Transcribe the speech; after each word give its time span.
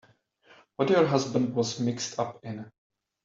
What 0.77 0.89
your 0.89 1.05
husband 1.05 1.53
was 1.53 1.79
mixed 1.79 2.17
up 2.17 2.43
in. 2.43 2.71